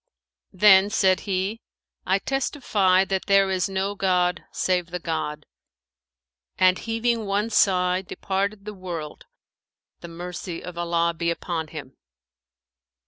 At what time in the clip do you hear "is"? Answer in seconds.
3.51-3.69